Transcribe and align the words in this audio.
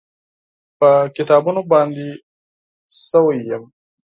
په 0.79 0.89
کتابونو 1.15 1.61
باندې 1.71 2.07
سوی 3.09 3.37
یمه 3.49 3.69